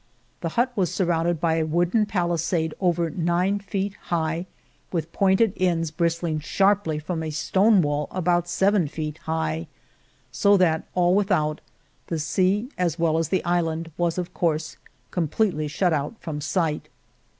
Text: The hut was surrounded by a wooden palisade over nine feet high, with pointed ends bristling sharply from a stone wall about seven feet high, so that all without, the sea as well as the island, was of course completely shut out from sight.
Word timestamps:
The 0.39 0.49
hut 0.57 0.71
was 0.75 0.91
surrounded 0.91 1.39
by 1.39 1.57
a 1.57 1.63
wooden 1.63 2.07
palisade 2.07 2.73
over 2.81 3.11
nine 3.11 3.59
feet 3.59 3.93
high, 4.09 4.47
with 4.91 5.13
pointed 5.13 5.53
ends 5.57 5.91
bristling 5.91 6.39
sharply 6.39 6.97
from 6.97 7.21
a 7.21 7.29
stone 7.29 7.83
wall 7.83 8.07
about 8.09 8.49
seven 8.49 8.87
feet 8.87 9.19
high, 9.19 9.67
so 10.31 10.57
that 10.57 10.87
all 10.95 11.13
without, 11.13 11.61
the 12.07 12.17
sea 12.17 12.71
as 12.79 12.97
well 12.97 13.19
as 13.19 13.29
the 13.29 13.45
island, 13.45 13.91
was 13.95 14.17
of 14.17 14.33
course 14.33 14.75
completely 15.11 15.67
shut 15.67 15.93
out 15.93 16.15
from 16.19 16.41
sight. 16.41 16.89